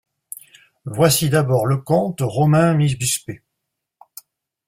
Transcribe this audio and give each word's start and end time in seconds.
Voici 0.87 1.29
d'abord 1.29 1.67
le 1.67 1.77
conte 1.77 2.21
romain 2.21 2.73
(miss 2.73 2.97
Busk, 2.97 3.23
p. 3.27 3.43